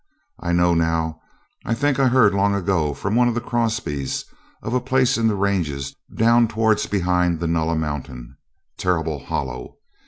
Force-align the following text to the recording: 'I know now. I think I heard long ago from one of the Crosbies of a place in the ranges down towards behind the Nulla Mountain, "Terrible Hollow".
'I 0.39 0.53
know 0.53 0.73
now. 0.73 1.21
I 1.63 1.75
think 1.75 1.99
I 1.99 2.07
heard 2.07 2.33
long 2.33 2.55
ago 2.55 2.95
from 2.95 3.13
one 3.15 3.27
of 3.27 3.35
the 3.35 3.39
Crosbies 3.39 4.25
of 4.63 4.73
a 4.73 4.81
place 4.81 5.15
in 5.15 5.27
the 5.27 5.35
ranges 5.35 5.95
down 6.15 6.47
towards 6.47 6.87
behind 6.87 7.39
the 7.39 7.45
Nulla 7.45 7.75
Mountain, 7.75 8.35
"Terrible 8.79 9.19
Hollow". 9.23 9.75